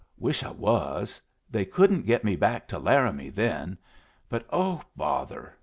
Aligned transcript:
"Wish 0.17 0.43
I 0.43 0.49
was. 0.49 1.21
They 1.51 1.63
couldn't 1.63 2.07
get 2.07 2.23
me 2.23 2.35
back 2.35 2.67
to 2.69 2.79
Laramie 2.79 3.29
then; 3.29 3.77
but, 4.29 4.47
oh, 4.51 4.81
bother! 4.95 5.55